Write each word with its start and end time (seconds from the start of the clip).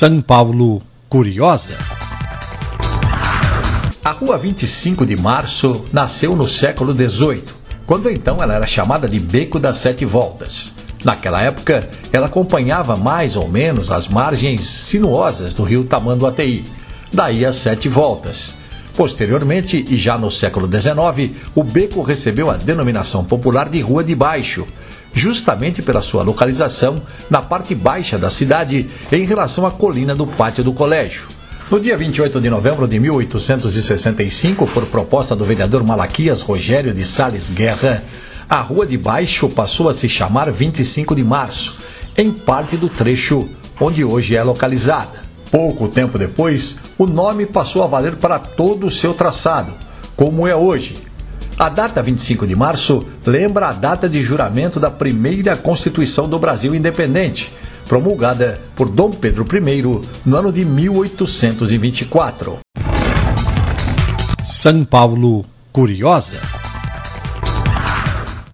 São 0.00 0.22
Paulo 0.22 0.80
Curiosa. 1.10 1.76
A 4.02 4.12
Rua 4.12 4.38
25 4.38 5.04
de 5.04 5.14
Março 5.14 5.84
nasceu 5.92 6.34
no 6.34 6.48
século 6.48 6.94
XVIII, 6.94 7.44
quando 7.86 8.08
então 8.08 8.42
ela 8.42 8.54
era 8.54 8.66
chamada 8.66 9.06
de 9.06 9.20
Beco 9.20 9.58
das 9.58 9.76
Sete 9.76 10.06
Voltas. 10.06 10.72
Naquela 11.04 11.42
época, 11.42 11.86
ela 12.10 12.28
acompanhava 12.28 12.96
mais 12.96 13.36
ou 13.36 13.46
menos 13.46 13.90
as 13.90 14.08
margens 14.08 14.62
sinuosas 14.62 15.52
do 15.52 15.64
rio 15.64 15.84
Tamanduateí, 15.84 16.64
daí 17.12 17.44
as 17.44 17.56
Sete 17.56 17.86
Voltas. 17.86 18.56
Posteriormente, 18.96 19.84
e 19.86 19.98
já 19.98 20.16
no 20.16 20.30
século 20.30 20.66
XIX, 20.66 21.36
o 21.54 21.62
beco 21.62 22.00
recebeu 22.00 22.50
a 22.50 22.56
denominação 22.56 23.22
popular 23.22 23.68
de 23.68 23.82
Rua 23.82 24.02
de 24.02 24.14
Baixo, 24.14 24.66
justamente 25.12 25.82
pela 25.82 26.00
sua 26.00 26.22
localização 26.22 27.02
na 27.28 27.42
parte 27.42 27.74
baixa 27.74 28.18
da 28.18 28.30
cidade 28.30 28.88
em 29.10 29.24
relação 29.24 29.66
à 29.66 29.70
colina 29.70 30.14
do 30.14 30.26
pátio 30.26 30.64
do 30.64 30.72
colégio. 30.72 31.28
No 31.70 31.78
dia 31.78 31.96
28 31.96 32.40
de 32.40 32.50
novembro 32.50 32.88
de 32.88 32.98
1865, 32.98 34.66
por 34.66 34.86
proposta 34.86 35.36
do 35.36 35.44
vereador 35.44 35.84
Malaquias 35.84 36.42
Rogério 36.42 36.92
de 36.92 37.06
Sales 37.06 37.48
Guerra, 37.48 38.02
a 38.48 38.60
Rua 38.60 38.84
de 38.84 38.98
Baixo 38.98 39.48
passou 39.48 39.88
a 39.88 39.92
se 39.92 40.08
chamar 40.08 40.50
25 40.50 41.14
de 41.14 41.22
Março, 41.22 41.76
em 42.18 42.32
parte 42.32 42.76
do 42.76 42.88
trecho 42.88 43.48
onde 43.80 44.04
hoje 44.04 44.34
é 44.34 44.42
localizada. 44.42 45.20
Pouco 45.50 45.86
tempo 45.86 46.18
depois, 46.18 46.76
o 46.98 47.06
nome 47.06 47.46
passou 47.46 47.84
a 47.84 47.86
valer 47.86 48.16
para 48.16 48.38
todo 48.38 48.88
o 48.88 48.90
seu 48.90 49.14
traçado, 49.14 49.72
como 50.16 50.48
é 50.48 50.54
hoje, 50.54 50.96
a 51.60 51.68
data 51.68 52.02
25 52.02 52.46
de 52.46 52.56
março 52.56 53.04
lembra 53.26 53.68
a 53.68 53.72
data 53.74 54.08
de 54.08 54.22
juramento 54.22 54.80
da 54.80 54.90
primeira 54.90 55.54
Constituição 55.58 56.26
do 56.26 56.38
Brasil 56.38 56.74
independente, 56.74 57.52
promulgada 57.86 58.58
por 58.74 58.88
Dom 58.88 59.10
Pedro 59.10 59.46
I 59.54 59.82
no 60.24 60.36
ano 60.38 60.50
de 60.50 60.64
1824. 60.64 62.60
São 64.42 64.86
Paulo 64.86 65.44
Curiosa. 65.70 66.59